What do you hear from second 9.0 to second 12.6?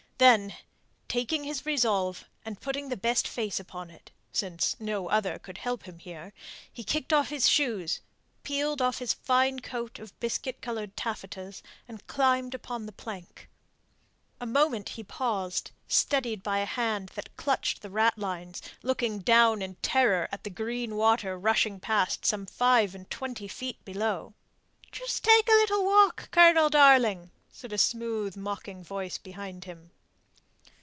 fine coat of biscuit coloured taffetas, and climbed